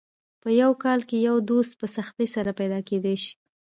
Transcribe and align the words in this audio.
په 0.41 0.49
یو 0.61 0.71
کال 0.83 0.99
کې 1.09 1.17
یو 1.27 1.35
دوست 1.49 1.73
په 1.79 1.85
سختۍ 1.95 2.27
سره 2.35 2.51
پیدا 2.59 2.79
کېدای 2.89 3.17
شي. 3.23 3.33